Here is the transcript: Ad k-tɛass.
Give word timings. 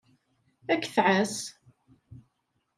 Ad 0.73 0.79
k-tɛass. 0.81 1.37